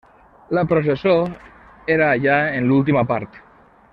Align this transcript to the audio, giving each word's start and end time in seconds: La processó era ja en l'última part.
La 0.57 0.63
processó 0.71 1.11
era 1.97 2.09
ja 2.25 2.39
en 2.61 2.71
l'última 2.71 3.07
part. 3.15 3.41